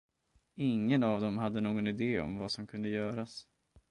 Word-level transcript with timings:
Ingen 0.55 1.03
av 1.03 1.21
dem 1.21 1.37
hade 1.37 1.61
någon 1.61 1.87
idé 1.87 2.19
om 2.19 2.37
vad 2.37 2.51
som 2.51 2.67
kunde 2.67 2.89
göras. 2.89 3.47